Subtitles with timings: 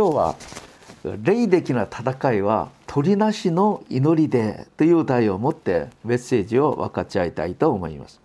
[0.00, 0.36] 今日は
[1.22, 8.18] 霊的な戦いは鳥なしの祈りでという題を持ってメッセージを分かち合いたいと思います。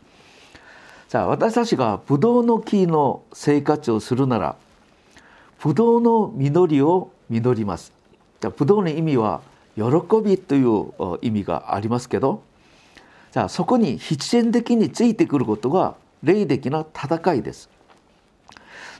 [1.09, 4.55] さあ私たちがブドウの木の生活をするなら
[5.61, 7.91] ブドウの実りを実ります。
[8.39, 9.41] じゃブドウの意味は
[9.75, 9.83] 喜
[10.23, 12.41] びという意味がありますけど
[13.33, 17.69] じゃあそこに必然的についてくることが霊的な戦いです。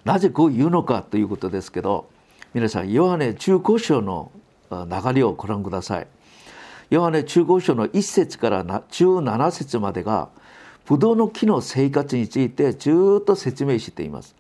[0.04, 2.14] なぜこう言うのかということですけど
[2.56, 4.32] 皆さんヨハネ中古書の
[4.72, 6.08] 流れをご覧ください。
[6.90, 10.30] ヨハネ中古書の1節から17節までが
[10.86, 14.38] ブドウの木の生活についてずっと説明しています。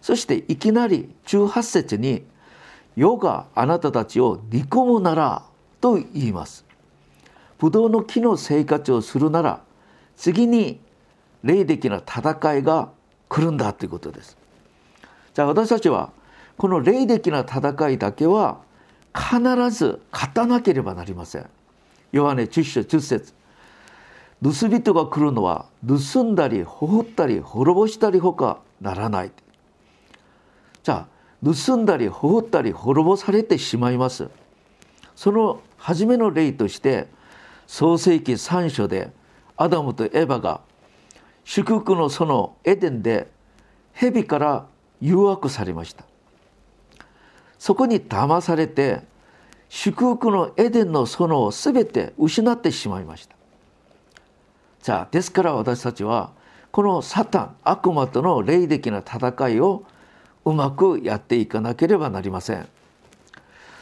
[0.00, 2.22] そしていきなり18節に
[2.94, 5.42] 「世があなたたちを憎むなら」
[5.82, 6.64] と言います。
[7.58, 9.60] ブドウの木の生活をするなら
[10.16, 10.78] 次に
[11.42, 12.90] 霊的な戦いが
[13.28, 14.38] 来るんだということです。
[15.34, 16.12] じゃあ私たちは
[16.60, 18.58] この霊的な戦いだけは
[19.14, 21.48] 必ず勝たなければなりません。
[22.12, 23.32] ヨハネ10章10節
[24.42, 29.32] 盗人が来るのは盗んだり放ったり滅ぼしたりほかならない。
[30.82, 31.06] じゃあ
[31.42, 34.28] 盗んだり放ったり滅ぼされてしまいます。
[35.16, 37.08] その初めの例として
[37.66, 39.10] 創世紀3章で
[39.56, 40.60] アダムとエヴァが
[41.42, 43.28] 祝福のそのエデンで
[43.94, 44.66] 蛇から
[45.00, 46.09] 誘惑されました
[47.60, 49.02] そこに騙されて
[49.68, 53.36] 祝福のエデンの園を全て失ってしまいました。
[54.82, 56.30] じゃあですから私たちは
[56.72, 59.84] このサタン悪魔との霊的な戦いを
[60.46, 62.66] うまくやっていかなければなりません。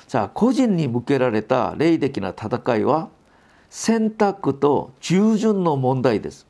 [0.09, 3.09] じゃあ個人に向けられた霊的な戦いは
[3.71, 6.49] 選択と従順の問題です。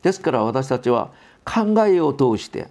[0.00, 1.10] ですから私たちは
[1.44, 2.68] 考えを通して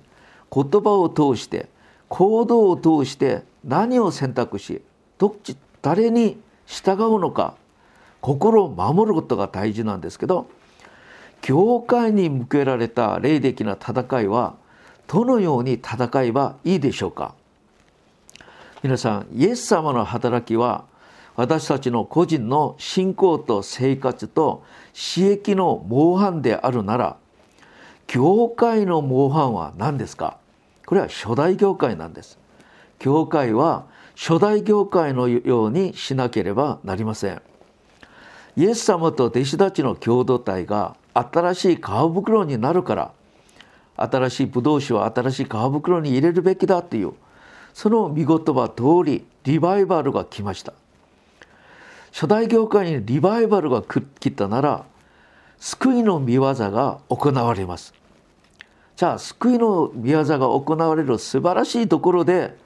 [0.52, 1.70] 言葉を通して
[2.10, 4.82] 行動を通して何を選択し
[5.18, 7.56] どっち誰に従うのか
[8.22, 10.50] 心を守ることが大事なんですけど
[11.42, 14.56] 教会に向けられた霊的な戦いは
[15.08, 17.34] どのように戦えばいいでしょうか？
[18.84, 20.86] 皆さんイエス様の働きは
[21.36, 27.18] 私たちの個人の信仰と生活と私益の模範であるなら
[28.08, 30.38] 教会の模範は何ですか？
[30.90, 32.40] これは初代教会なんです。
[32.98, 33.86] 教会は
[34.16, 37.44] 初代教会のようにしなければなりません。
[38.58, 43.12] イエス様と弟子たちの共同体が新しい皮袋になるから
[43.98, 47.14] 新しいブドウ酒を新しい皮袋に入れるべきだという
[47.76, 50.74] その見言葉通りリバイバルが来ました
[52.12, 54.86] 初代教会にリバイバルが来たなら
[55.60, 57.94] 救いの見業が行われます
[59.00, 62.58] じゃあ救いの御業が行われる素晴らしいところで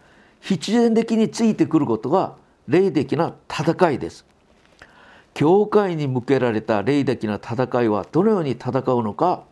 [0.42, 2.34] 必然的についてくることが
[2.68, 4.26] 霊的な戦いです。
[5.36, 9.44] 教会に向けられた霊的な戦いはどのように戦うのか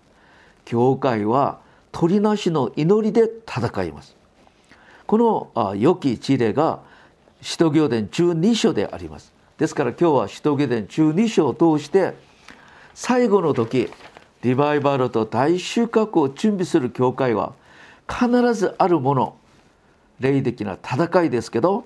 [0.66, 1.59] 教会は
[1.91, 4.16] 鳥なしの祈りで戦います。
[5.06, 6.80] この良き事例が
[7.44, 9.31] 使徒行伝12章であります。
[9.59, 12.16] ですから今日は使徒行伝12章を通して
[12.96, 13.91] 最後の時
[14.41, 17.53] リバイバルと大収穫を準備する教会は
[18.07, 19.35] 必ずあるもの。
[20.19, 21.84] 霊的な戦いですけど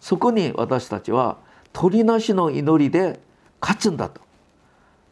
[0.00, 1.36] そこに私たちは
[1.72, 3.20] 鳥なしの祈りで
[3.60, 4.20] 勝つんだと。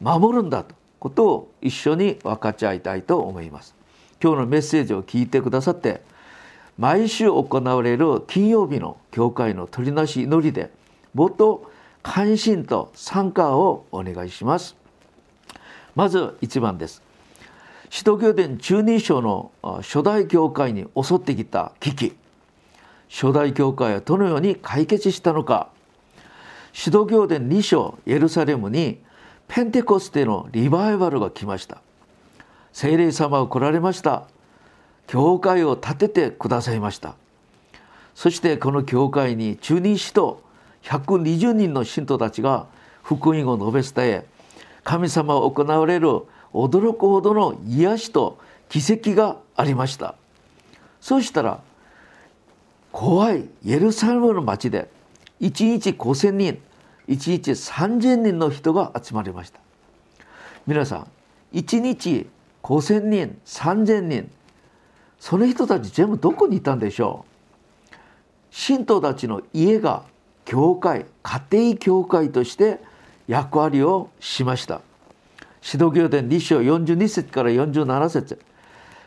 [0.01, 3.75] 守るんだとことを一緒に分かち合いたいと思います。
[4.23, 6.03] 今日のメッセージを聞いてくださって
[6.79, 10.71] 毎週行われる金曜日の教会の鳥なし祈りで
[11.15, 11.71] もっと
[12.03, 14.77] 関心と参加をお願いします。
[15.97, 17.03] まず1番です。
[17.89, 22.17] 使徒行伝中二章の初代教会に襲ってきた危機。
[23.09, 25.71] 初代教会はどのように解決したのか。
[26.75, 28.99] 使徒行伝2章エルサレムに
[29.49, 31.81] ペンテコステのリバイバルが来ました。
[32.75, 34.25] 聖霊様が来られました。
[35.07, 37.15] 教会を建ててくださいました。
[38.15, 40.43] そしてこの教会に中任使徒
[40.83, 42.67] 120人の信徒たちが
[43.03, 44.36] 福音を述べ伝え
[44.87, 46.09] 神様を行われる
[46.55, 48.39] 驚くほどの癒しと
[48.69, 50.15] 奇跡がありました。
[51.01, 51.61] そうしたら
[52.93, 54.89] 怖いエルサレムの町で
[55.41, 56.63] 1日5,000人
[57.09, 59.59] 1日3,000人の人が集まりました。
[60.69, 61.09] 皆さん
[61.53, 62.29] 1日
[62.63, 64.31] 5,000人3,000人
[65.19, 67.25] その人たち全部どこにいたんでしょ
[67.91, 67.95] う？
[68.53, 70.05] 信徒たちの家が
[70.45, 72.79] 教会家庭教会として
[73.29, 74.81] 役割をしました。
[75.63, 78.39] 指導行伝2章42節から47節。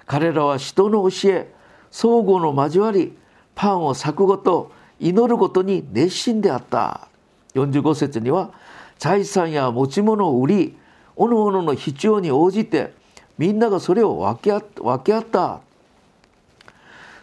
[0.05, 1.53] 彼らは人の教え
[1.91, 3.15] 相互の交わり
[3.55, 7.07] パンを裂くごと祈ることに熱心であった。
[7.55, 8.51] 45節には
[8.97, 10.77] 財産や持ち物を売り
[11.15, 12.93] おのおのの必要に応じて
[13.37, 15.61] みんながそれを分け合分け合った。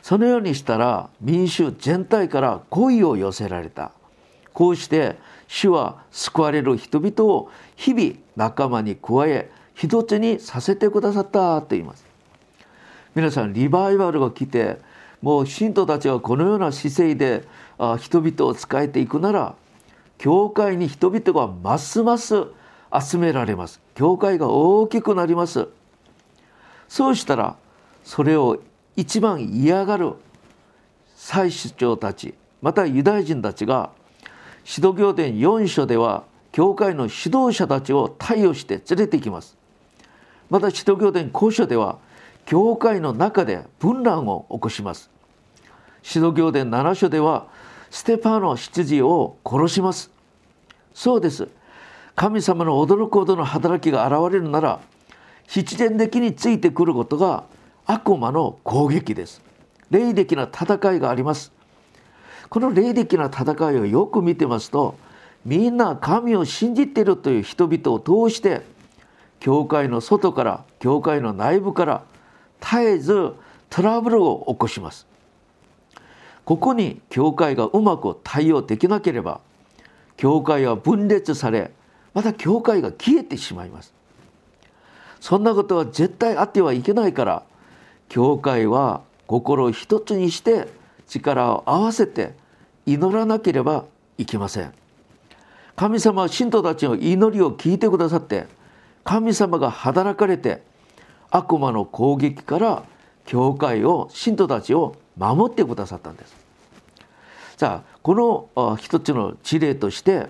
[0.03, 3.91] そのようにしたら民衆全体から恋を寄せられた。
[4.53, 5.17] こうして
[5.49, 12.05] 主は救われる人々を日々仲間に加え一つにさせてくださったと言います。
[13.15, 14.79] 皆さんリバイバルが来て
[15.23, 17.45] もう信徒たちはこのような姿勢で
[17.99, 19.55] 人々を仕えていくなら
[20.19, 22.45] 教会に人々がますます
[22.99, 23.81] 集められます。
[23.95, 25.69] 教会が大きくなります。
[26.89, 27.57] そうしたら
[28.05, 28.61] それを
[28.97, 30.13] 一番嫌がる
[31.17, 33.91] 祭司長たちまたユダヤ人たちが
[34.67, 39.57] 使徒行伝4書では教会の指導者たちを対応して連れて行きます。
[40.51, 41.99] また使徒行伝5書では
[42.47, 45.09] 教会の中で分乱を起こします。
[46.03, 47.47] 使徒行伝7書では
[47.91, 50.11] ステパノ執事を殺します。
[50.93, 51.47] そうです。
[52.17, 54.81] 神様の驚くほどの働きが現れるなら
[55.47, 57.45] 必然的についてくることが
[57.85, 59.41] 悪魔の攻撃です。
[59.93, 61.56] 霊的な戦いがあります。
[62.49, 64.97] この霊的な戦いをよく見てますと
[65.45, 68.63] みんな神を信じているという人々を通して
[69.41, 72.03] 教会の外から教会の内部から
[72.61, 73.33] 絶えず
[73.71, 75.07] トラブルを起こします。
[76.45, 79.41] ここに教会がうまく対応できなければ
[80.17, 81.73] 教会は分裂され
[82.15, 83.93] また教会が消えてしまいます。
[85.21, 87.43] そんなことは絶対あってはいけないから
[88.09, 90.69] 教会は心を一つにして
[91.07, 92.35] 力を合わせて
[92.85, 93.85] 祈らなければ
[94.19, 94.73] いけません。
[95.75, 98.47] 神様は信徒たちの祈りを聞いてくださって
[99.05, 100.63] 神様が働かれて
[101.31, 102.83] 悪魔の攻撃から
[103.27, 106.35] 教会を信徒たちを守ってくださったんです。
[107.57, 110.27] さあこの一つの事例として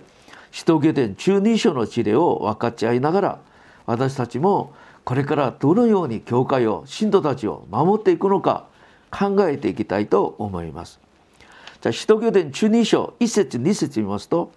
[0.51, 3.39] 使徒下伝中二章の事例を分かち合いながら
[3.85, 4.73] 私たちも
[5.05, 8.67] これからどのように教会を信徒たちを守っていくのか
[9.17, 11.01] 考えていきたいと思います。
[11.81, 14.53] じゃあ使徒行伝中二章1節2節見ますと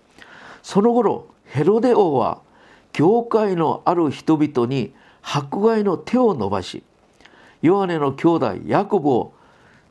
[0.62, 2.42] その頃ヘロデ王は
[2.92, 6.84] 教会のある人々に迫害の手を伸ばし
[7.62, 9.34] ヨハネの兄弟ヤコブを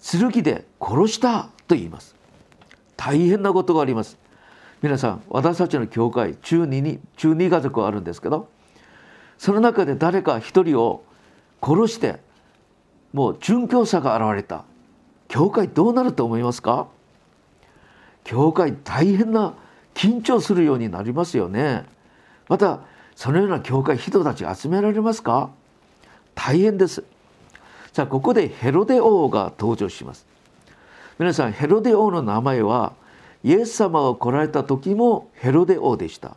[0.01, 2.15] 剣で殺したと言います。
[2.97, 4.19] 大変なことがあります。
[4.83, 8.49] 皆さん私たちの教会中二に中二家族があるんですけど
[9.37, 11.05] その中で誰か一人を
[11.61, 12.21] 殺して
[13.13, 14.65] もう殉教者が現れた。
[15.29, 16.89] 教会どうなると思いますか？
[18.25, 19.55] 教会大変な
[19.95, 21.85] 緊張するようになりますよね。
[22.49, 22.81] また
[23.15, 25.51] そのような教会人たち集められますか？
[26.35, 27.05] 大変です。
[27.93, 30.27] じゃあここでヘロデ王が登場します。
[31.19, 32.93] 皆さんヘロデ王の名前は
[33.43, 36.37] イエス様が来られた時もヘロデ王でした。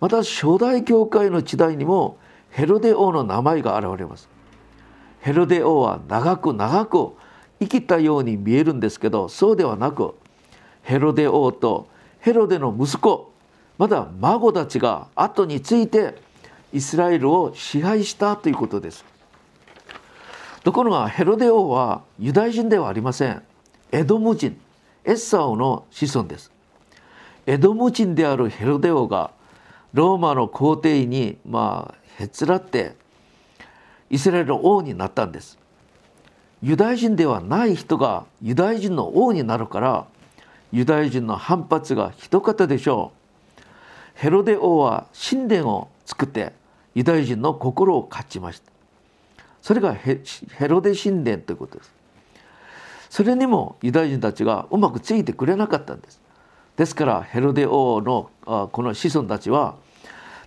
[0.00, 2.16] また初代教会の時代にも
[2.50, 4.28] ヘロデ王の名前が現れます。
[5.28, 7.12] ヘロデ王は長く長く
[7.60, 10.14] 生きたように見えるんですけどそうではなく
[10.82, 11.86] ヘロデ王と
[12.18, 13.30] ヘロデの息子
[13.76, 16.16] まだ孫たちが後について
[16.72, 19.04] イスラエルを支配したということです。
[20.64, 23.42] ところがヘロデ王はユダヤ人ではありません。
[23.92, 24.58] エドム人
[25.04, 26.50] エッサオの子孫です。
[27.44, 29.32] エドム人であるヘロデ王が
[29.92, 32.96] ローマの皇帝にまあへつらって
[34.10, 35.58] イスラエルの王になったんです。
[36.62, 40.06] ユダヤ人ではない人がユダヤ人の王になるから
[40.72, 43.62] ユダヤ人の反発がひどかったでしょう。
[44.14, 46.52] ヘロデ王は神殿を作って
[46.94, 48.72] ユダヤ人の心を勝ちました。
[49.62, 50.20] それがヘ
[50.66, 51.94] ロデ神殿ということです。
[53.10, 56.20] それにもユダヤ人たちがうまくついてくれなかったんです。
[56.76, 58.30] ですからヘロデ王の
[58.72, 59.76] この子孫たちは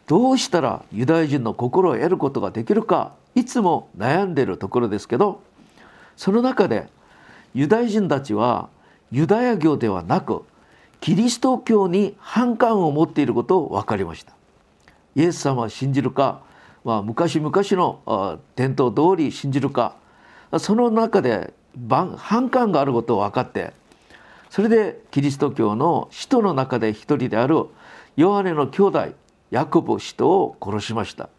[0.08, 5.42] どうしたらユダヤ人の心を得ることができるかいつも悩んでいるところですけど
[6.18, 6.88] その中で
[7.54, 8.70] ユダヤ人たちは
[9.12, 10.44] ユダヤ教ではなく
[11.00, 14.34] キリスト教に反感を持っていることを分かりました。
[15.16, 16.42] イエス様は信じるか、
[16.84, 19.96] まあ、昔々の伝統通り信じるか
[20.58, 21.54] その中で
[22.18, 23.74] 反感があることを分かって
[24.50, 27.66] それでキリスト教の使徒の中で一人である
[28.16, 29.08] ヨハネの兄弟
[29.50, 31.30] ヤコブ使徒を殺しました。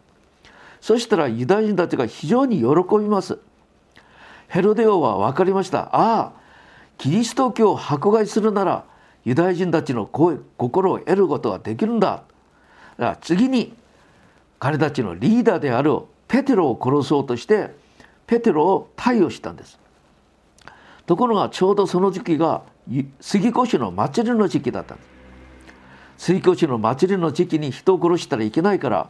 [0.83, 2.65] そしたらユダヤ人たちが非常に喜
[2.99, 3.39] びます。
[4.49, 5.83] ヘロデ王は分かりました。
[5.95, 6.33] ああ
[6.97, 8.83] キリスト教を迫害するなら
[9.23, 12.07] ユダヤ人たちの声心を得ることができるんだ。
[12.97, 13.73] だから次に
[14.59, 17.73] 彼たちのリーダーであるペテロを殺そうとして
[18.27, 19.79] ペテロを逮捕したんです。
[21.05, 22.63] ところがちょうどその時期が
[23.21, 25.09] 杉越の祭りの時期だったんです。
[26.17, 29.09] 杉越の祭りの時期に人を殺したらいけないから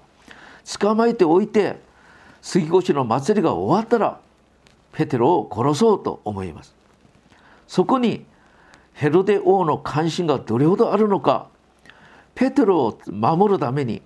[0.79, 1.79] 捕まえておいて
[2.41, 4.19] 杉越の祭りが終わったら
[4.91, 6.75] ペテロを殺そうと思います。
[7.67, 8.25] そこに
[8.93, 11.47] ヘロデ王の関心がどれほどあるのか
[12.35, 14.01] ペテロを守るために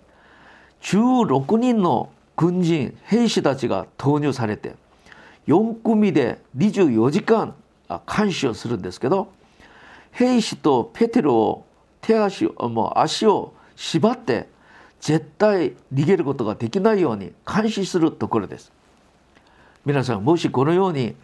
[0.82, 4.76] 16人の軍人兵士たちが投入されて
[5.48, 7.56] 4組で24時間
[8.16, 9.30] 監視をするんですけど
[10.12, 11.66] 兵士とペテロを
[12.02, 14.48] 手足もう足を縛って
[15.08, 18.74] 絶対逃げることができないように監視するところです。
[19.86, 21.16] 皆さんもしこのように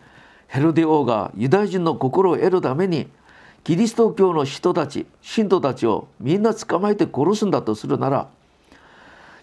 [0.48, 3.10] ヘロデ王がユダヤ人の心を得るために
[3.66, 8.30] キリスト教の人たち信徒たちをみんな捕まえて殺すんだとするなら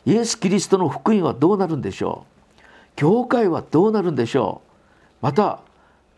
[0.07, 2.25] イエス・キリストの福音はどうなるんでしょ
[2.57, 2.63] う？
[2.97, 4.71] 教会はどうなるんでしょう？
[5.21, 5.61] また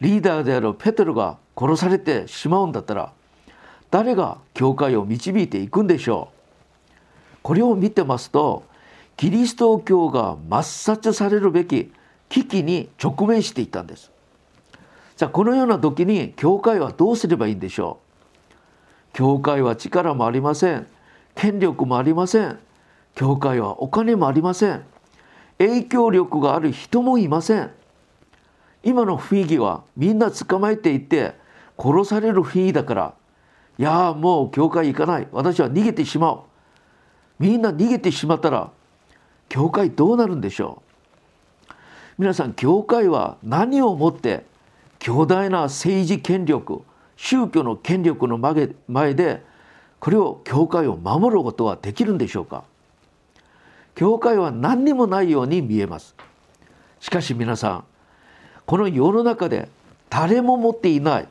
[0.01, 3.13] リーダーであるペテロが殺されてしまうんだったら
[3.91, 6.42] 誰が教会を導いていくんでしょう？
[7.43, 8.65] これを見てますと
[9.17, 11.93] キリスト教が抹殺されるべき
[12.29, 14.11] 危機に直面していたんです。
[15.17, 17.99] じゃあこのような時に教会はどうすればいいんでしょ
[19.13, 19.13] う？
[19.13, 20.87] 教会は力もありません。
[21.35, 22.59] 権力もありません。
[23.15, 24.83] 教会はお金もありません。
[25.59, 27.71] 影響力がある人もいません。
[28.83, 31.35] 今の雰囲気はみんな捕まえていて
[31.79, 33.15] 殺される雰囲気だから
[33.79, 35.29] いやもう教会行かない。
[35.31, 36.41] 私は逃げてしまう。
[37.43, 38.71] みんな逃げてしまったら
[39.49, 40.81] 教会どうなるんでしょ
[41.69, 41.73] う？
[42.19, 44.45] 皆さん教会は何をもって
[45.01, 46.85] 強大な政治権力
[47.17, 49.43] 宗教の権力の前で
[49.99, 52.63] これを教会を守ることはできるんでしょうか？
[53.97, 56.15] 教会は何にもないように見えます。
[57.01, 57.85] しかし皆さん
[58.67, 59.69] この世の中で
[60.11, 61.29] 誰も持っていない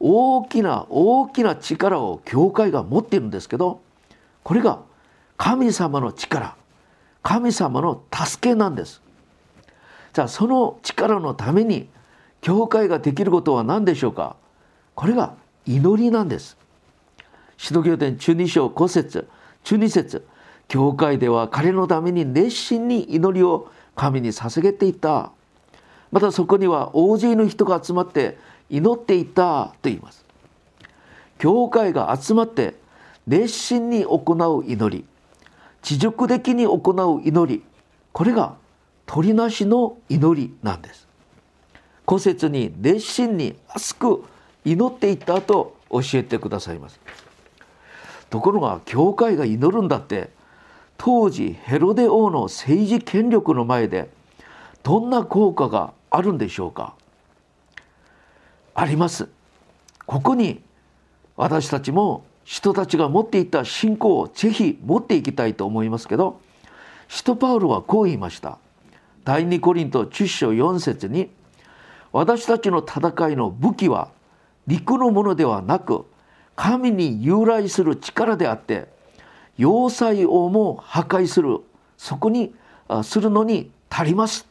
[0.00, 3.80] 大きな大きな力を教会が持っているんですけど
[4.42, 4.80] これが
[5.36, 6.56] 神様の力。
[7.22, 9.02] 神様の助けなんです。
[10.12, 11.88] じゃあその力のために
[12.40, 14.36] 教会ができることは何でしょうか？
[14.94, 15.34] これが
[15.66, 16.56] 祈りなんです。
[17.56, 19.28] 使徒行伝中二章5節。
[19.64, 20.26] 中二節。
[20.68, 25.32] 教会では彼のために熱心に祈りを神に捧げていた。
[26.12, 28.38] またそこには大勢の人が集まって
[28.70, 30.24] 祈っていたと言います。
[31.38, 32.76] 教会が集まって
[33.26, 35.04] 熱心に行う祈り。
[35.86, 37.62] 持続的に行う祈り。
[38.12, 38.56] これが
[39.06, 41.06] 鳥なしの祈りなんです。
[42.04, 44.24] 古説に熱心に熱く
[44.64, 46.98] 祈っていったと教えてくださいます。
[48.30, 50.34] ところが教会が祈るんだって。
[50.98, 54.10] 当時ヘロデ王の政治権力の前で
[54.82, 56.94] どんな効果があるんでしょうか。
[58.74, 59.28] あります。
[60.04, 60.64] ここに
[61.36, 66.40] 私たちも人たちが持っていた信仰をぜひ持っていきたいと思いますけど
[67.08, 68.58] 使徒パウロはこう言いました。
[69.24, 71.28] 第二コリント10章4節に
[72.12, 74.10] 私たちの戦いの武器は
[74.68, 76.06] 陸のものではなく
[76.54, 78.86] 神に由来する力であって
[79.58, 81.58] 要塞をも破壊する
[81.98, 82.54] そこに
[83.02, 84.46] するのに足ります。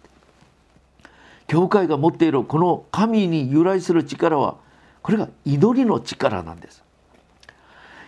[1.48, 4.58] 教会が持っているこの神に由来する力は
[5.02, 6.85] これが祈りの力なんです。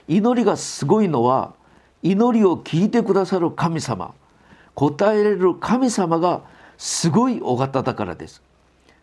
[0.07, 1.53] 祈りがすごいのは
[2.01, 4.13] 祈りを聞いてくださる神様。
[4.75, 6.43] 答えられる神様が
[6.77, 8.43] すごいお方だからです。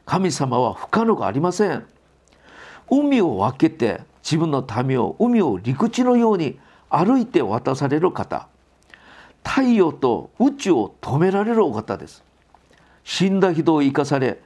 [0.06, 1.84] 神様は不可能がありません。
[2.90, 6.58] 海を分けて自分の民を海を陸地のように
[6.88, 8.46] 歩いて渡される方。
[9.42, 12.22] 太陽と宇宙を止められるお方です。
[13.02, 14.40] 死んだ人を生かされ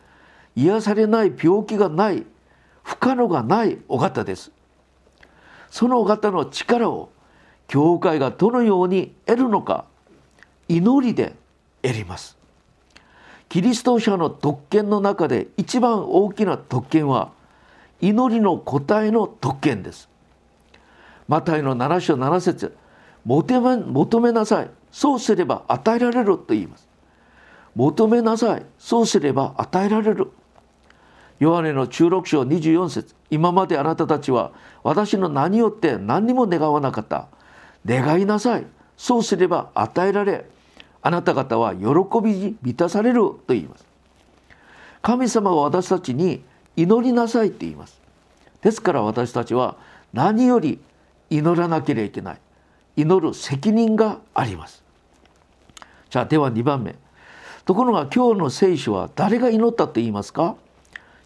[0.56, 2.26] 癒されない病気がない
[2.82, 4.50] 不可能がないお方です。
[5.70, 7.10] その方の力を
[7.66, 9.84] 教会がどのように得るのか
[10.68, 11.34] 祈りで
[11.82, 12.36] 得ります。
[13.48, 17.32] キリスト者の特権の中で一番大きな特権は
[18.00, 20.08] 祈りの答えの特権です。
[21.28, 22.76] マタイの7章7節
[23.24, 26.88] 求めなさいそうすれば与えられると言います。
[27.74, 30.32] 求めなさいそうすれば与えられる。
[31.38, 33.14] ヨハネの中6章24節。
[33.30, 34.52] 今まであなたたちは
[34.82, 37.28] 私の名によって何にも願わなかった。
[37.86, 38.66] 願いなさい。
[38.96, 40.46] そうすれば与えられ。
[41.00, 41.86] あなた方は喜
[42.22, 43.86] びに満たされると言います。
[45.00, 46.42] 神様は私たちに
[46.74, 48.00] 祈りなさいって言います。
[48.60, 49.76] ですから私たちは
[50.12, 50.80] 何より
[51.30, 52.40] 祈らなければいけない。
[52.96, 54.82] 祈る責任があります。
[56.10, 56.96] じゃあでは2番目。
[57.64, 60.56] ところが今日の聖書は誰が祈ったと言いますか？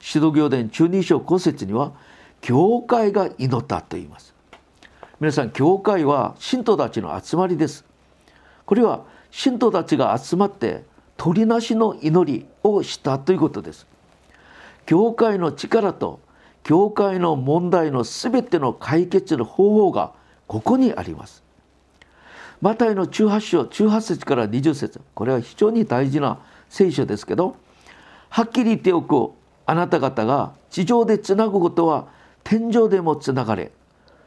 [0.02, 1.92] 使徒行伝中二章5節には
[2.40, 4.35] 教会が祈ったと言います。
[5.21, 7.85] 皆さん教会は信徒たちの集まりです。
[8.66, 10.82] これは信徒たちが集まって
[11.16, 13.87] 鳥なしの祈りをしたということです。
[14.87, 16.18] 教会の力と
[16.64, 20.12] 教会の問題のすべての解決の方法が
[20.49, 21.44] ここにあります。
[22.61, 25.00] マタイの18章18節から20節。
[25.14, 27.54] これは非常に大事な聖書ですけど
[28.30, 32.09] はっきり言っておくあなた方が地上でつなぐことは
[32.45, 33.71] 天上でもつながれ。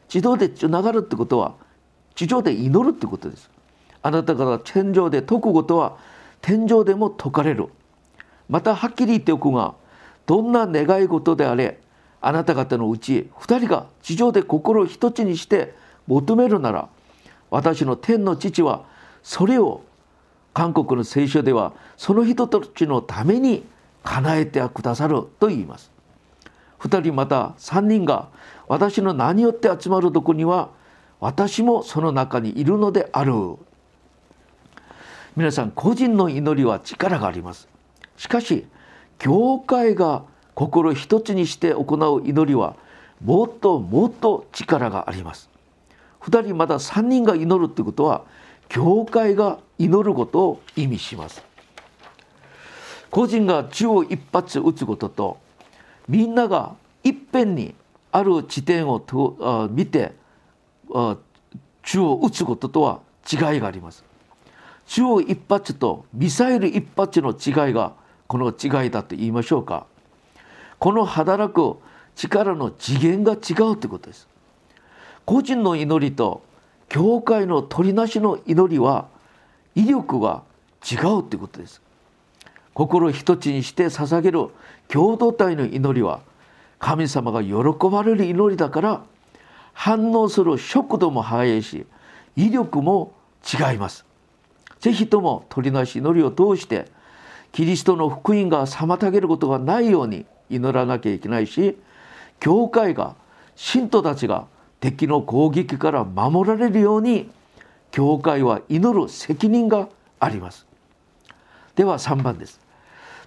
[0.08, 1.54] 地上でつながるってことは
[2.14, 3.50] 地上で祈るってことです。
[4.02, 5.96] あなた方が天上で解くことは
[6.40, 7.68] 天上でも解かれる。
[8.48, 9.74] またはっきり言っておくが
[10.26, 11.80] どんな願い事であれ
[12.20, 15.74] あなた方のうち2人が地上で心を一つにして
[16.06, 16.88] 求めるなら
[17.50, 18.84] 私の天の父は
[19.22, 19.82] それを
[20.54, 23.64] 韓国の聖書ではその人たちのために
[24.06, 25.90] 叶えてくださると言います。
[26.78, 28.28] 2人また3人が
[28.68, 30.70] 私の名によって集まるとこには
[31.20, 33.32] 私もその中にいるのである。
[35.36, 37.68] 皆さん個人の祈りは力があります。
[38.16, 38.66] しかし
[39.18, 40.22] 教会が
[40.54, 42.76] 心一つにして行う祈りは
[43.22, 45.50] もっともっと力があります。
[46.20, 48.24] 2人また3人が祈るってことは
[48.68, 51.42] 教会が祈ることを意味します
[53.10, 55.38] 個人が銃を一発撃つことと
[56.08, 57.74] みんながいっぺんに
[58.12, 60.12] ある地点をと見て
[61.82, 64.04] 銃を撃つこととは違いがあります。
[64.86, 67.92] 銃を一発とミサイル一発の違いが
[68.28, 69.86] この違いだと言いましょうか。
[70.78, 71.76] この働く
[72.14, 74.28] 力の次元が違うということです。
[75.24, 76.42] 個人の祈りと
[76.88, 79.08] 教会の取りなしの祈りは
[79.74, 80.42] 威力が
[80.88, 81.82] 違うということです。
[82.76, 84.48] 心一つにして捧げる
[84.88, 86.20] 共同体の祈りは
[86.78, 87.54] 神様が喜
[87.90, 89.02] ばれる祈りだから
[89.72, 91.86] 反応する速度も速いし
[92.36, 94.04] 威力も違います。
[94.78, 96.90] ぜひとも取りなし祈りを通して
[97.50, 101.78] キリストの福音が妨げることがないように祈らなきゃいけないし
[102.40, 103.16] 教会が
[103.54, 104.48] 信徒たちが
[104.80, 107.30] 敵の攻撃から守られるように
[107.90, 109.88] 教会は祈る責任が
[110.20, 110.66] あります。
[111.74, 112.65] では3番です。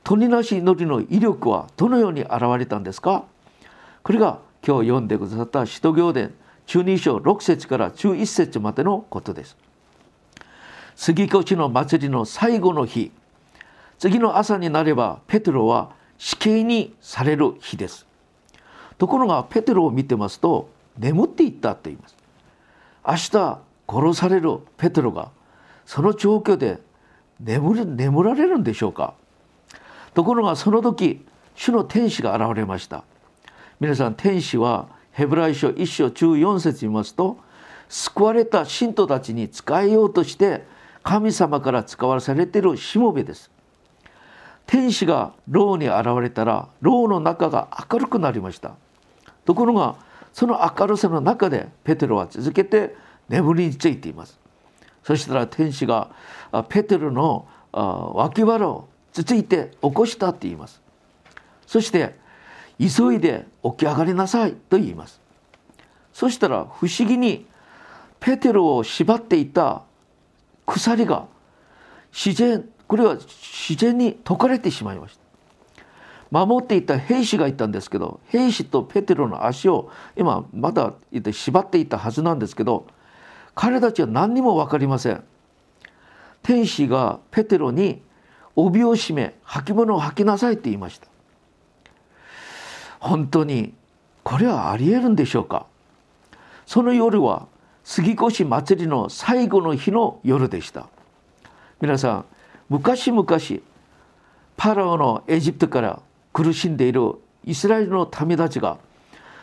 [0.04, 3.26] 鳥なし祈りの威力はどのように現れたんですか？
[4.02, 6.34] これが今日読んでくださった使徒行伝
[6.66, 9.58] 中2章6節から11節までのことです。
[10.96, 13.12] 杉越の祭りの最後の日。
[13.98, 18.06] 次の朝になればペテロは死刑にされる日です。
[18.98, 22.16] ところがペテロを見てますと眠っていったと言います。
[23.08, 25.32] 明日殺されるペテロが
[25.86, 26.80] その状況で
[27.40, 29.14] 眠眠られるんでしょうか？
[30.14, 33.04] ところがその時主の天使が現れました。
[33.80, 37.38] 皆さん天使はヘブライ書1章14節見ますと
[37.88, 40.66] 救われた信徒たちに仕えようとして
[41.04, 43.50] 神様から使わされているしもべです。
[44.66, 48.76] 天使が牢に現れたら牢の中が明るくなりました。
[49.46, 49.96] ところが
[50.32, 52.96] その明るさの中でペテロは続けて
[53.30, 54.38] 眠りについています。
[55.04, 56.12] そしたら天使が
[56.70, 58.88] ペテロの脇腹を
[59.20, 60.82] つついて起こしたって言います。
[61.68, 62.16] そして
[62.80, 65.20] 急いで起き上がりなさいと言います。
[66.14, 67.46] そしたら不思議に
[68.22, 69.84] ペテロを縛っていた
[70.66, 71.26] 鎖が
[72.14, 75.22] 自然これは自然に解かれてしまいました。
[76.32, 82.88] 守っていた兵士がいたんですけど兵士とペテロの足を今まだ縛っていたはずなんですけど
[83.54, 85.26] 彼たちは何にも分かりません。
[86.42, 88.02] 天使がペテロに
[88.66, 91.08] 帯を締め履物を履きなさいって言いました。
[93.00, 93.74] 本当に
[94.24, 95.66] これはありえるんでしょうか？
[96.66, 97.48] その夜は
[97.84, 100.88] 杉越祭りの最後の日の夜でした。
[101.82, 102.26] 皆さん
[102.68, 103.26] 昔々
[104.58, 106.02] パラオのエジプトから
[106.34, 107.14] 苦しんでいる
[107.46, 108.78] イスラエルの民たちが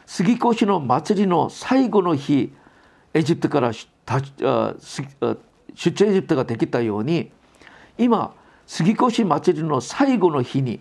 [0.04, 2.52] 杉越の祭りの最後の日
[3.14, 4.76] エジプトから出張
[6.04, 7.32] エジプトができたように
[7.98, 8.34] 今
[8.66, 10.80] 杉越祭りの最後の日に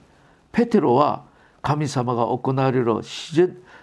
[0.51, 1.23] ペテロは
[1.61, 2.93] 神様が行われる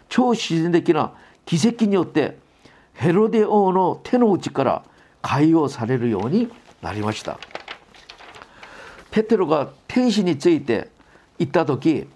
[0.08, 1.12] 超自然的な
[1.46, 2.38] 奇跡によって
[2.94, 4.84] ヘロデ王の手の内から
[5.22, 6.48] 解放されるように
[6.82, 7.38] なりました。
[9.10, 10.90] ペテロが天使について
[11.38, 12.08] 行った時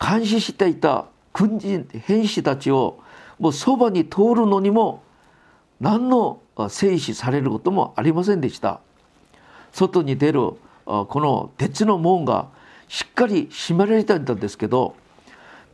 [0.00, 3.00] 監視していた軍人兵士たちを
[3.38, 5.02] もうそばに通るのにも
[5.80, 8.80] 何の制止されることもありませんでした。
[9.72, 10.52] 外に出る
[10.86, 12.48] この鉄の門が
[12.88, 14.94] しっかり閉められていたんですけど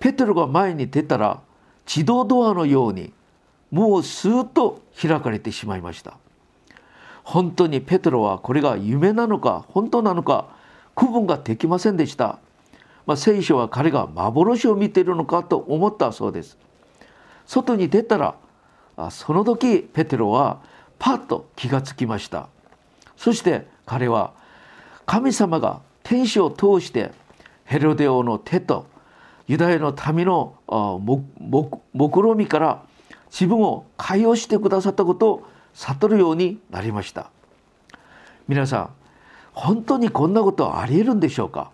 [0.00, 1.40] ペテロが前に出たら
[1.86, 3.12] 自動ドアのように
[3.70, 6.16] もうスーッと開かれてしまいました。
[7.24, 10.48] 本当にペトロはこれが夢なのか本当なのか
[10.96, 12.40] 区分ができませんでした、
[13.06, 16.58] まあ、聖書は彼が幻を見ているのかと思ったそうです。
[17.46, 18.34] 外に出たら
[19.10, 20.60] その時ペテロは
[20.98, 22.48] パッと気がつきました。
[23.16, 24.32] そして彼は
[25.06, 27.12] 神様が天使を通して
[27.64, 28.86] ヘロデ王の手と
[29.46, 30.56] ユダヤの民の
[31.92, 32.82] 目論みから
[33.30, 37.30] 自分を解放してくださったことを悟るようになりました。
[38.46, 38.90] 皆さん
[39.52, 41.70] 本当にこんなことはありえるんでしょうか？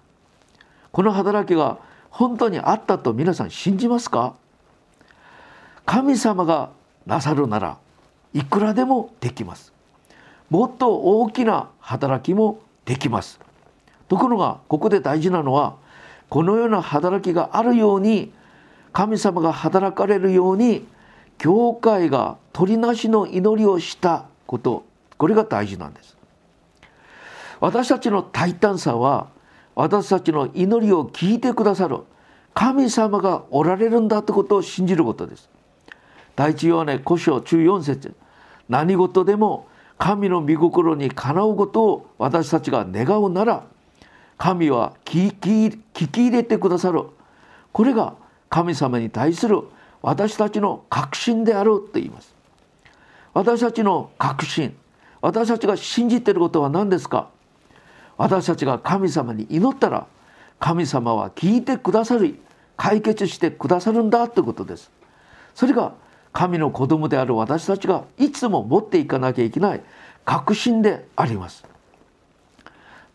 [0.93, 1.79] この働きが
[2.11, 4.35] 本当にあったと皆さん信じますか？
[5.85, 6.71] 神様が
[7.07, 7.79] なさるなら
[8.35, 9.73] いくらでもできます。
[10.51, 13.39] もっと大きな働きもできます。
[14.09, 15.77] ところがここで大事なのは
[16.31, 18.33] このような働きがあるように
[18.95, 20.89] 神様が働かれるように
[21.37, 24.87] 教会が取りなしの祈りをしたこと
[25.19, 26.17] これが大事なんです。
[27.61, 29.29] 私たちの大胆さは
[29.75, 31.99] 私たちの祈りを聞いてくださる
[32.55, 35.51] 神様がおられるんだということを信じることです。
[36.35, 38.15] 第一ヨハネ古書中4節
[38.71, 39.68] 何事でも
[39.99, 43.65] 神の御心にかなうことを私たちが願うなら
[44.37, 47.03] 神は聞き入れてくださる。
[47.73, 48.15] これが
[48.49, 49.63] 神様に対する
[50.01, 52.35] 私たちの確信であると言います。
[53.35, 54.77] 私たちの確信
[55.21, 57.29] 私たちが信じていることは何ですか？
[58.17, 60.07] 私たちが神様に祈ったら
[60.61, 62.41] 神様は聞いてくださり
[62.77, 64.91] 解決してくださるんだということです。
[65.55, 65.95] それが
[66.33, 69.83] 神の子供である私たちがいつも持っていかなきゃいけない
[70.25, 71.65] 確信であります。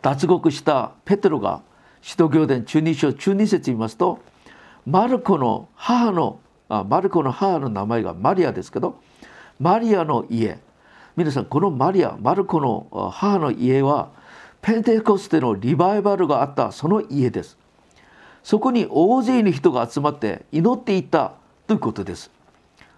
[0.02, 1.62] 脱獄したペテロが
[2.02, 4.20] 使徒行伝中二章中二節言いますと
[4.84, 9.00] マルコの母のあマルコの母の名前がマリアですけど
[9.58, 10.58] マリアの家。
[11.16, 14.10] 皆さんこのマリアマルコの母の家は
[14.60, 17.56] ペンテコステのリバイバルがあったその家です。
[18.42, 21.34] そこに大勢の人が集まって祈っていた
[21.66, 22.30] ということです。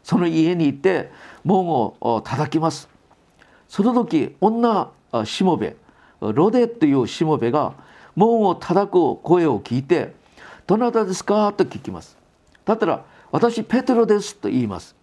[0.06, 1.10] その家に行って
[1.42, 2.88] 門を叩きます
[3.66, 4.88] その時女
[5.24, 5.74] しもべ
[6.20, 7.74] ロデというしもべが
[8.14, 10.14] 門を叩く声を聞いて
[10.64, 12.16] 「どなたですか?」と聞きます。
[12.64, 14.94] だったら「私ペテロです」と言います。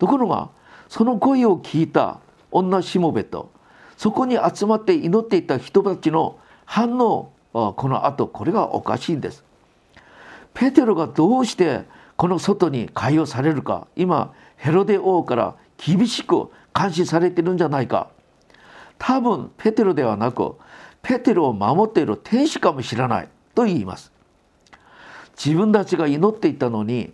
[0.00, 0.48] ところが
[0.88, 2.18] その声を聞いた
[2.50, 3.52] 女しもべと
[3.96, 9.44] そこに集まって祈っていた人たちの反応この後これがおかしいんです。
[10.54, 11.84] ペテロがどうして
[12.16, 18.08] この外に解放されるか今ヘロデ王から厳しく監視されてるんじゃないか。
[18.98, 20.54] 多分ペテロではなく
[21.02, 24.12] ペテロを守っている天使かもしれないと言います。
[25.36, 27.12] 自分たちが祈っていたのに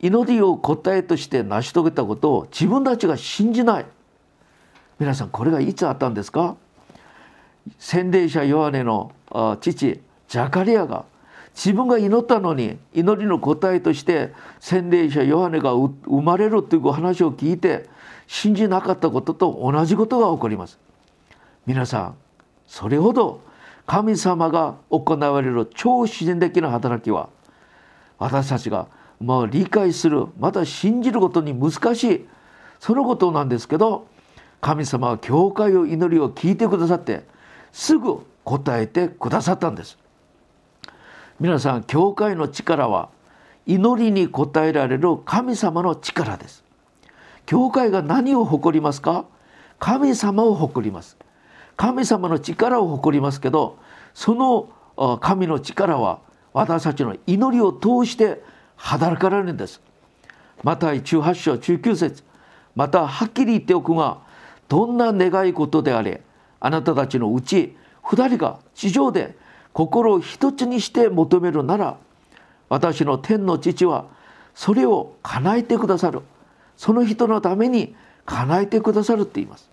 [0.00, 3.86] 祈りを答えとして成し遂げたことを自分たちが信じない。
[4.98, 6.56] 皆さんこれがいつあったんですか？
[7.78, 9.12] 洗礼者ヨハネの
[9.60, 11.06] 父ジャカリアが
[11.54, 17.88] 自分が祈ったのに祈りの答えとして洗礼者ヨハネが生まれるという話を聞いて
[18.26, 20.78] 信じなかったことと同じことが起こります。
[21.66, 22.14] 皆さん
[22.66, 23.40] それほど
[23.86, 27.28] 神様が行われる超自然的な働きは
[28.18, 28.88] 私たちが
[29.20, 32.26] まあ理解するまた信じることに難しい
[32.80, 34.06] そのことなんですけど
[34.60, 37.24] 神様は教会を祈りを聞いてくださって
[37.72, 39.98] すぐ答えてくださったんです。
[41.40, 43.08] 皆さん教会の力は
[43.66, 46.62] 祈りに応えられる神様の力です。
[47.44, 49.24] 教会が何を誇りますか？
[49.78, 51.16] 神様を誇ります。
[51.76, 53.78] 神様の力を誇りますけど
[54.14, 56.20] その神の力は
[56.52, 58.40] 私たちの祈りを通して
[58.76, 59.80] 働かれるんです。
[60.62, 62.22] また18章19節。
[62.76, 64.18] またはっきり言っておくが
[64.68, 66.22] どんな願い事であれ
[66.60, 69.36] あなたたちのうち2人が地上で
[69.74, 71.98] 心を一つにして求めるなら
[72.70, 74.06] 私の天の父は
[74.54, 76.22] それを叶えてくださる。
[76.76, 79.68] その人のために叶えてくださるって言います。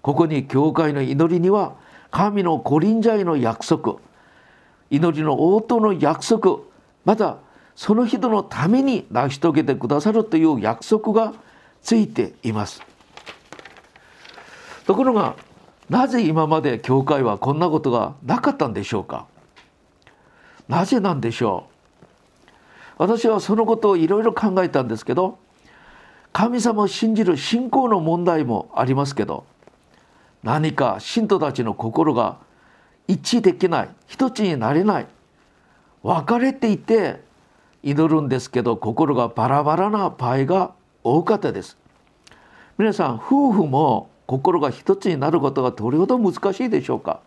[0.00, 1.74] ここに教会の祈りには
[2.10, 3.96] 神の御臨在の約束
[4.90, 6.58] 祈りの応答の約束
[7.04, 7.38] また
[7.74, 11.32] その人のために成し遂げてくださるという約束が
[11.82, 12.82] ついています。
[14.86, 15.36] ところが
[15.92, 19.26] なぜ今まで教会はこんなことがなかったんでしょうか？
[20.66, 21.66] なぜなんでしょ
[22.48, 22.50] う？
[22.96, 25.38] 私はそのことをいろいろ考えたんですけど
[26.32, 29.44] 神様を信じる信仰の問題もありますけど
[30.42, 32.38] 何か信徒たちの心が
[33.06, 35.06] 一致できない一つになれない
[36.02, 37.20] 別れていて
[37.82, 40.72] 祈るんですけど心がバラバラな場合が
[41.04, 41.76] 多かったです。
[42.78, 47.20] 皆さん夫婦も心が一つになることがどれほど難しいでしょうか。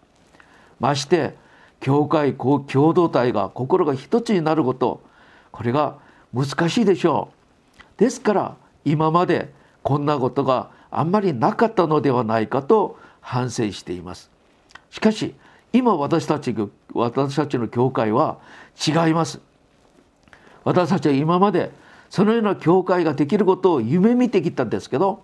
[0.79, 1.35] まして
[1.79, 5.01] 教会共同体が心が一つになること
[5.51, 5.97] これが
[6.33, 7.29] 難しいでしょ
[7.97, 7.99] う。
[7.99, 9.53] ですから今まで
[9.83, 14.29] こんなことがあんまりなかったのではないかと反省しています。
[14.89, 15.35] しかし
[15.73, 16.55] 今私たち
[16.93, 18.37] 私たちの教会は
[18.85, 19.39] 違います。
[20.63, 21.71] 私たちは今まで
[22.09, 25.23] そのような教会ができることを夢見てきたんですけど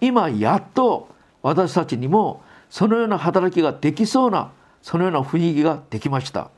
[0.00, 1.08] 今やっと
[1.42, 4.50] 私たちにもそのような働きができそうな
[4.82, 6.50] そのような雰囲気ができました。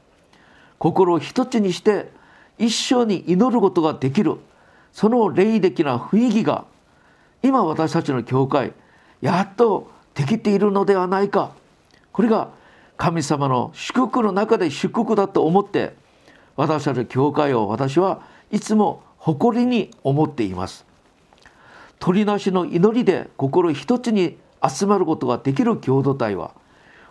[0.79, 2.11] 心を一つにして
[2.59, 4.37] 一生に祈ることができる。
[4.93, 6.65] その霊的な雰囲気が
[7.43, 8.73] 今私たちの教会
[9.21, 11.53] やっとできているのではないか。
[12.13, 12.49] これが
[12.97, 15.95] 神様の祝福の中で祝福だと思って
[16.57, 20.87] 私たちの教会を私はいつも誇りに思っています。
[21.99, 26.53] 鳥なしの祈りで心一つに集まることができる共同体は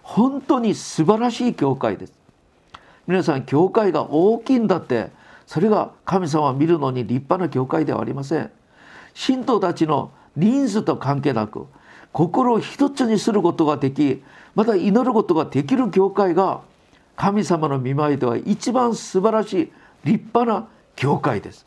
[0.03, 2.13] 本当に素晴らしい教会です。
[3.07, 5.09] 皆さん教会が大きいんだって
[5.45, 8.51] それが神様を見るのに立派な教会ではありません。
[9.13, 11.67] 信徒たちの人数と関係なく
[12.11, 14.23] 心を一つにすることができ
[14.55, 16.61] また祈ることができる教会が
[17.15, 19.71] 神様の見舞いでは一番素晴らしい
[20.03, 21.65] 立派な教会です。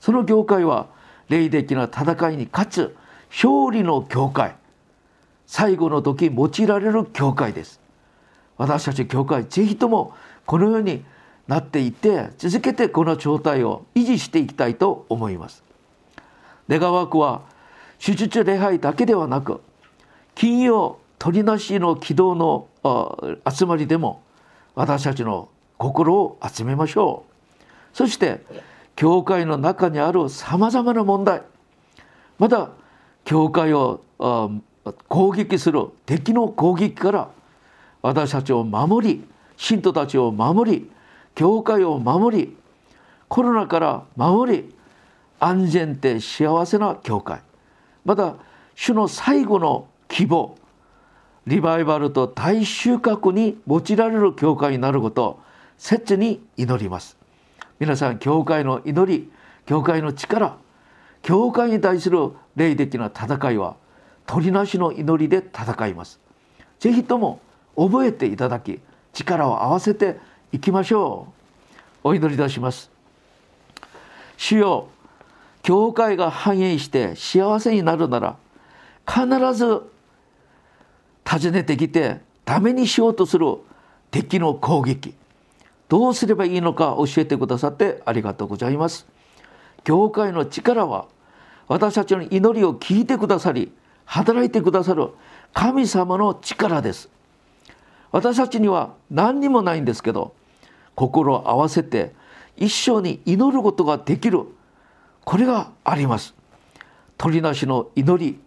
[0.00, 0.86] その教会は
[1.28, 2.96] 霊的な戦いに勝つ
[3.30, 4.54] 勝利の教会。
[5.46, 7.80] 最後の時用いられる教会です。
[8.56, 10.14] 私たち教会ぜひとも
[10.46, 11.04] このように
[11.46, 15.62] なっていて続けてこの状態を維持していきたいと思います。
[16.68, 17.42] 願わくは
[17.98, 19.60] 手術礼拝だけではなく
[20.34, 22.68] 金曜鳥なしの軌道の
[23.50, 24.22] 集まりでも
[24.74, 27.64] 私たちの心を集めましょう。
[27.92, 28.40] そして
[28.96, 31.42] 教会の中にあるさまざまな問題。
[32.38, 32.70] また
[33.24, 34.02] 教会を
[35.08, 37.28] 攻撃する敵の攻撃から
[38.02, 39.24] 私たちを守り
[39.56, 40.90] 信徒たちを守り
[41.34, 42.56] 教会を守り
[43.28, 44.74] コロナから守り
[45.40, 47.40] 安全で幸せな教会。
[48.04, 48.36] また
[48.74, 50.56] 主の最後の希望
[51.46, 55.40] リバイバルと大収穫に用いられる教会になることを
[55.76, 57.23] 切に祈ります。
[57.80, 59.30] 皆さん教会の祈り
[59.66, 60.56] 教会の力
[61.22, 63.76] 教会に対する霊的な戦いは
[64.26, 66.20] 鳥なしの祈りで戦います。
[66.78, 67.40] ぜひとも
[67.76, 68.80] 覚えていただき
[69.12, 70.18] 力を合わせて
[70.52, 71.28] いきましょ
[72.04, 72.08] う。
[72.08, 72.90] お祈りいたします。
[74.36, 74.88] 主よ
[75.62, 78.36] 教会が繁栄して幸せになるなら
[79.06, 79.82] 必ず
[81.26, 83.46] 訪ねてきてダメにしようとする
[84.10, 85.14] 敵の攻撃。
[85.88, 89.06] どうすればいいのか教えてくださってありがとうございます。
[89.84, 91.06] 教会の力は
[91.68, 93.72] 私たちの祈りを聞いてくださり
[94.06, 95.10] 働いてくださる
[95.52, 97.08] 神様の力です。
[98.12, 100.34] 私たちには何にもないんですけど
[100.94, 102.14] 心を合わせて
[102.56, 104.44] 一緒に祈ることができる
[105.24, 106.34] これがあります。
[107.16, 108.40] 鳥なしの祈り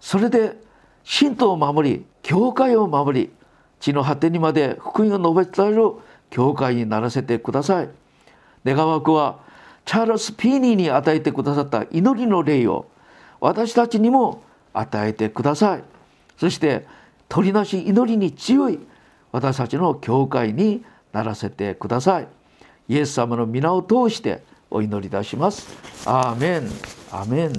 [0.00, 0.56] それで
[1.04, 3.30] 神道を守り教会を守り
[3.80, 5.92] 地の果てにまで福音を述べ伝える
[6.30, 7.88] 教会にならせてください。
[8.64, 9.38] 願わくは
[9.84, 12.86] チャールズ・ピーニーに与えてくださった祈りの霊を
[13.40, 15.84] 私たちにも与えてください。
[16.36, 16.86] そして
[17.28, 18.78] 鳥なし祈りに強い
[19.32, 22.28] 私たちの教会にならせてください。
[22.88, 25.68] イエス様の皆を通してお祈りいたします。
[26.06, 26.70] アーメン。
[27.10, 27.52] アーメン。